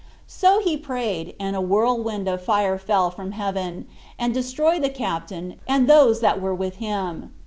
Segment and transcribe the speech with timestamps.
[0.25, 3.85] 5 So he prayed, and a whirlwind of fire fell [from heaven],
[4.17, 7.31] and destroyed the captain, and those that were with him.